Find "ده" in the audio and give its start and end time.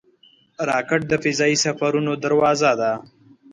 2.79-2.91